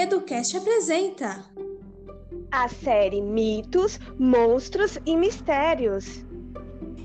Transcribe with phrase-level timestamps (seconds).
[0.00, 1.44] Educast apresenta
[2.52, 6.24] a série Mitos, Monstros e Mistérios.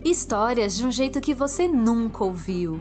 [0.06, 2.80] Histórias de um jeito que você nunca ouviu.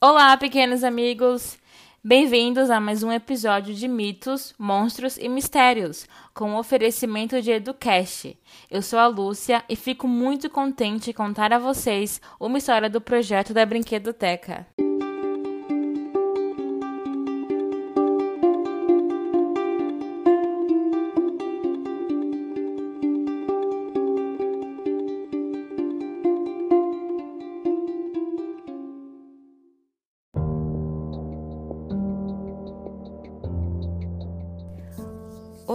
[0.00, 1.58] Olá, pequenos amigos!
[2.02, 8.38] Bem-vindos a mais um episódio de Mitos, Monstros e Mistérios, com o oferecimento de Educast.
[8.70, 13.00] Eu sou a Lúcia e fico muito contente em contar a vocês uma história do
[13.00, 14.64] projeto da Brinquedoteca.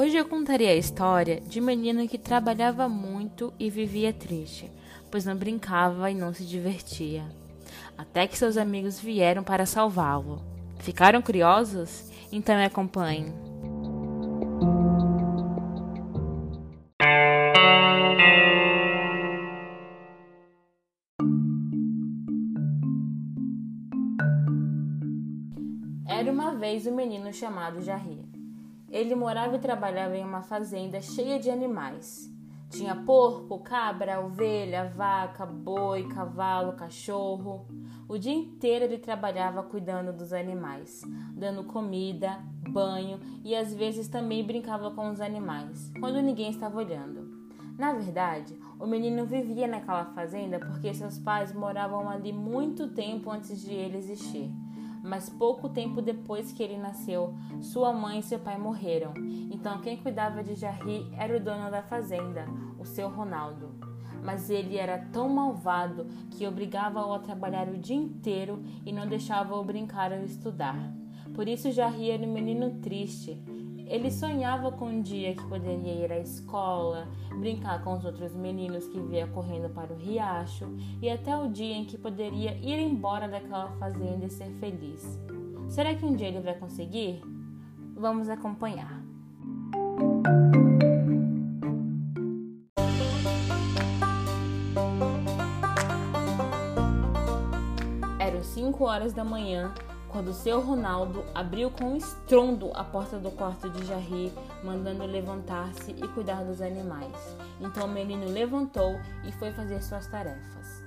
[0.04, 4.70] Hoje eu contaria a história de um menino que trabalhava muito e vivia triste,
[5.10, 7.24] pois não brincava e não se divertia.
[7.98, 10.42] Até que seus amigos vieram para salvá-lo.
[10.80, 12.12] Ficaram curiosos?
[12.34, 13.34] Então me acompanhem.
[26.06, 28.33] Era uma vez um menino chamado Jarry.
[28.94, 32.32] Ele morava e trabalhava em uma fazenda cheia de animais.
[32.70, 37.66] Tinha porco, cabra, ovelha, vaca, boi, cavalo, cachorro.
[38.08, 41.02] O dia inteiro ele trabalhava cuidando dos animais,
[41.34, 42.38] dando comida,
[42.70, 47.50] banho e às vezes também brincava com os animais, quando ninguém estava olhando.
[47.80, 53.60] Na verdade, o menino vivia naquela fazenda porque seus pais moravam ali muito tempo antes
[53.60, 54.52] de ele existir
[55.04, 59.14] mas pouco tempo depois que ele nasceu, sua mãe e seu pai morreram.
[59.52, 62.46] Então quem cuidava de Jarry era o dono da fazenda,
[62.80, 63.76] o seu Ronaldo.
[64.24, 69.64] Mas ele era tão malvado que obrigava-o a trabalhar o dia inteiro e não deixava-o
[69.66, 70.94] brincar ou estudar.
[71.36, 73.38] Por isso Jarry era um menino triste
[73.86, 77.08] ele sonhava com um dia que poderia ir à escola,
[77.40, 80.66] brincar com os outros meninos que via correndo para o riacho
[81.02, 85.20] e até o dia em que poderia ir embora daquela fazenda e ser feliz.
[85.70, 87.22] Será que um dia ele vai conseguir?
[87.96, 89.04] Vamos acompanhar.
[98.20, 99.74] Eram 5 horas da manhã
[100.14, 104.32] quando seu Ronaldo abriu com estrondo a porta do quarto de Jarry,
[104.64, 107.36] mandando levantar-se e cuidar dos animais.
[107.60, 110.84] Então o menino levantou e foi fazer suas tarefas.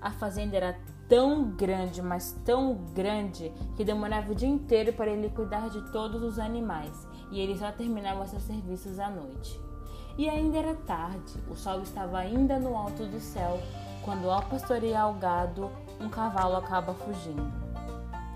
[0.00, 0.76] A fazenda era
[1.08, 6.20] tão grande, mas tão grande, que demorava o dia inteiro para ele cuidar de todos
[6.20, 9.58] os animais, e ele só terminava seus serviços à noite.
[10.18, 13.60] E ainda era tarde, o sol estava ainda no alto do céu,
[14.04, 15.70] quando ao pastorear o gado,
[16.00, 17.63] um cavalo acaba fugindo.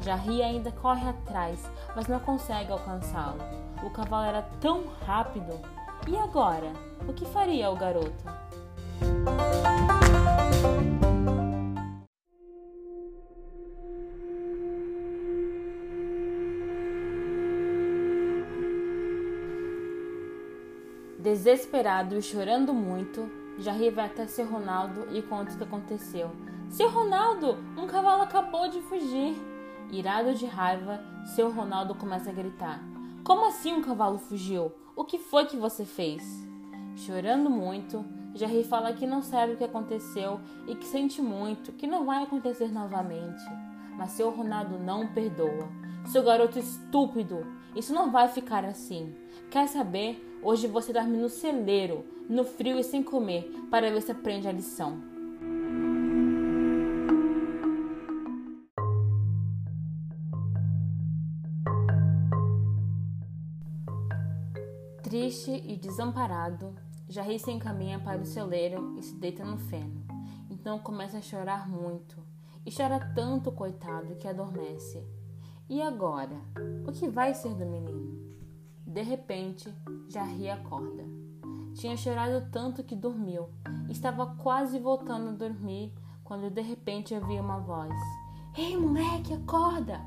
[0.01, 3.41] Jarry ainda corre atrás, mas não consegue alcançá-lo.
[3.83, 5.61] O cavalo era tão rápido.
[6.07, 6.73] E agora?
[7.07, 8.25] O que faria o garoto?
[21.19, 23.29] Desesperado e chorando muito,
[23.59, 26.31] Jarry vai até seu Ronaldo e conta o que aconteceu.
[26.71, 29.37] Seu Ronaldo, um cavalo acabou de fugir.
[29.91, 31.01] Irado de raiva,
[31.35, 32.83] seu Ronaldo começa a gritar:
[33.25, 34.71] Como assim um cavalo fugiu?
[34.95, 36.23] O que foi que você fez?
[36.95, 38.05] Chorando muito,
[38.35, 42.23] Jerry fala que não sabe o que aconteceu e que sente muito, que não vai
[42.23, 43.43] acontecer novamente.
[43.97, 45.69] Mas seu Ronaldo não perdoa.
[46.07, 49.15] Seu garoto estúpido, isso não vai ficar assim.
[49.51, 50.25] Quer saber?
[50.43, 54.53] Hoje você dorme no celeiro, no frio e sem comer, para ver se aprende a
[54.53, 55.03] lição.
[65.09, 66.75] Triste e desamparado,
[67.09, 70.05] Jarry se encaminha para o celeiro e se deita no feno.
[70.51, 72.23] Então começa a chorar muito.
[72.67, 75.03] E chora tanto, coitado, que adormece.
[75.67, 76.39] E agora?
[76.87, 78.37] O que vai ser do menino?
[78.87, 79.75] De repente,
[80.11, 81.05] Jarry acorda.
[81.73, 83.49] Tinha chorado tanto que dormiu.
[83.89, 85.91] Estava quase voltando a dormir
[86.23, 87.95] quando de repente ouviu uma voz:
[88.55, 90.03] Ei, moleque, acorda!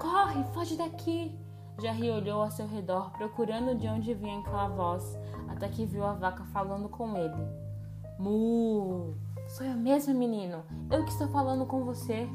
[0.00, 1.43] Corre, foge daqui!
[1.80, 5.18] Jerry olhou ao seu redor, procurando de onde vinha aquela voz,
[5.48, 7.48] até que viu a vaca falando com ele.
[8.18, 9.14] Mu!
[9.48, 10.62] Sou eu mesma, menino.
[10.90, 12.28] Eu que estou falando com você.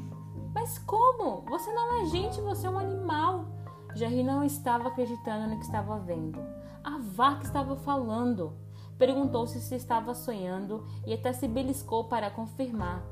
[0.54, 1.42] Mas como?
[1.48, 3.46] Você não é gente, você é um animal.
[3.94, 6.38] Jerry não estava acreditando no que estava vendo.
[6.84, 8.52] A vaca estava falando.
[8.98, 13.02] Perguntou-se se estava sonhando e até se beliscou para confirmar.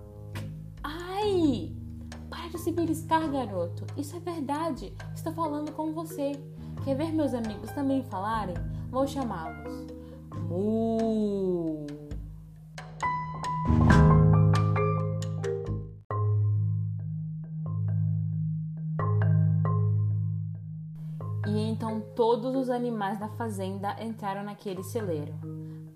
[1.22, 1.77] Ei!
[2.50, 3.84] De se beliscar, garoto.
[3.96, 4.92] Isso é verdade.
[5.14, 6.32] Estou falando com você.
[6.82, 8.56] Quer ver meus amigos também falarem?
[8.90, 9.86] Vou chamá-los.
[10.48, 11.86] Mu.
[21.46, 25.34] E então todos os animais da fazenda entraram naquele celeiro.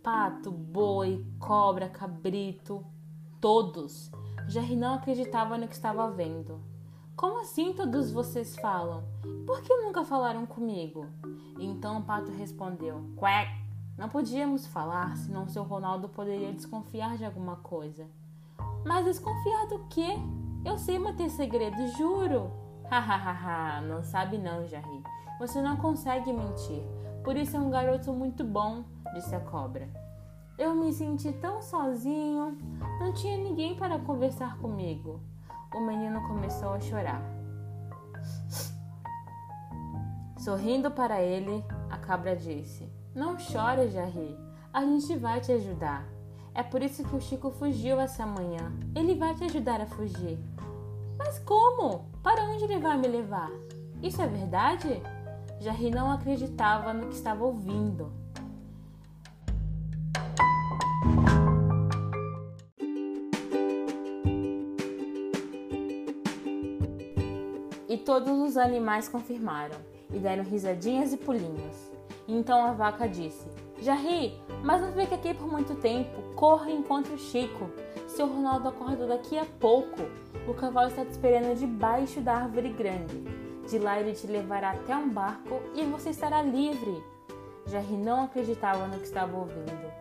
[0.03, 2.85] Pato, boi, cobra, cabrito,
[3.41, 4.11] todos.
[4.49, 6.61] Jerry não acreditava no que estava vendo.
[7.17, 9.05] Como assim todos vocês falam?
[9.47, 11.07] Por que nunca falaram comigo?
[11.59, 13.51] Então o pato respondeu: Quack!
[13.97, 18.07] Não podíamos falar, senão seu Ronaldo poderia desconfiar de alguma coisa.
[18.85, 20.17] Mas desconfiar do quê?
[20.65, 22.51] Eu sei manter segredo, juro.
[22.91, 25.03] Hahaha, não sabe não, Jarry.
[25.39, 26.83] Você não consegue mentir.
[27.23, 28.85] Por isso é um garoto muito bom,
[29.15, 29.89] disse a cobra.
[30.59, 32.59] Eu me senti tão sozinho,
[33.01, 35.21] não tinha ninguém para conversar comigo.
[35.75, 37.23] O menino começou a chorar.
[40.39, 44.37] Sorrindo para ele, a cabra disse: Não chore, Jarry.
[44.73, 46.07] A gente vai te ajudar.
[46.55, 48.73] É por isso que o Chico fugiu essa manhã.
[48.95, 50.39] Ele vai te ajudar a fugir.
[51.17, 52.07] Mas como?
[52.23, 53.51] Para onde ele vai me levar?
[54.03, 55.03] Isso é verdade?
[55.61, 58.13] Jarry não acreditava no que estava ouvindo.
[68.03, 69.77] Todos os animais confirmaram
[70.13, 71.91] e deram risadinhas e pulinhos.
[72.29, 73.47] Então a vaca disse:
[73.81, 76.23] Jarry, mas não fique aqui por muito tempo.
[76.35, 77.71] Corra e encontre o Chico.
[78.07, 80.03] Seu Ronaldo acorda daqui a pouco.
[80.47, 83.23] O cavalo está te esperando debaixo da árvore grande.
[83.69, 87.03] De lá ele te levará até um barco e você estará livre.
[87.67, 89.93] Jarry não acreditava no que estava ouvindo.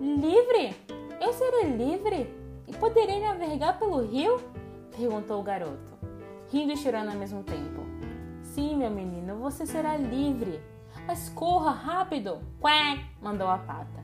[0.00, 0.74] Livre?
[1.20, 2.34] Eu serei livre?
[2.66, 4.40] E poderei navegar pelo rio?
[4.96, 5.94] perguntou o garoto,
[6.50, 7.82] rindo e chorando ao mesmo tempo.
[8.42, 10.60] Sim, meu menino, você será livre.
[11.06, 12.40] Mas corra rápido!
[12.60, 13.04] Quack!
[13.22, 14.00] mandou a pata.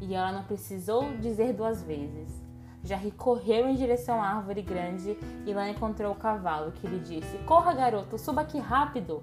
[0.00, 2.48] E ela não precisou dizer duas vezes.
[2.84, 7.36] Jarry correu em direção à árvore grande e lá encontrou o cavalo, que lhe disse:
[7.38, 9.22] Corra, garoto, suba aqui rápido!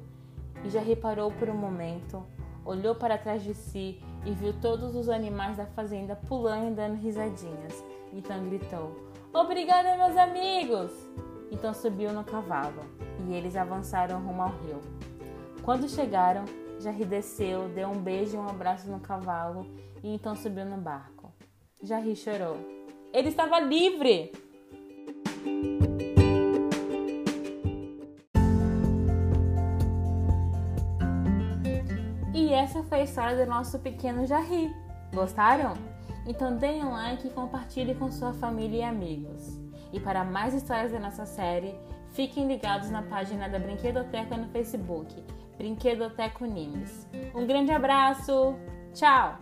[0.63, 2.25] E Jarry parou por um momento,
[2.65, 6.95] olhou para trás de si e viu todos os animais da fazenda pulando e dando
[6.95, 7.83] risadinhas.
[8.11, 8.95] Então gritou:
[9.33, 10.91] Obrigada, meus amigos!
[11.51, 12.83] Então subiu no cavalo
[13.27, 14.81] e eles avançaram rumo ao rio.
[15.63, 16.45] Quando chegaram,
[16.79, 19.65] Jarry desceu, deu um beijo e um abraço no cavalo
[20.03, 21.33] e então subiu no barco.
[21.81, 22.57] Jarry chorou.
[23.13, 24.31] Ele estava livre!
[32.33, 34.69] E essa foi a história do nosso pequeno Jarry.
[35.13, 35.73] Gostaram?
[36.27, 39.64] Então deem um like e compartilhe com sua família e amigos.
[39.95, 41.73] E para mais histórias da nossa série,
[42.11, 45.23] fiquem ligados na página da Brinquedoteca no Facebook,
[45.57, 47.07] Brinquedoteca Nimes.
[47.33, 48.57] Um grande abraço!
[48.93, 49.39] Tchau!